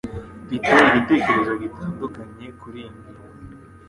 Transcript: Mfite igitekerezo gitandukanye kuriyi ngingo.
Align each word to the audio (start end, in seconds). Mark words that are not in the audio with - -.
Mfite 0.43 0.71
igitekerezo 0.89 1.53
gitandukanye 1.63 2.45
kuriyi 2.59 2.89
ngingo. 2.95 3.23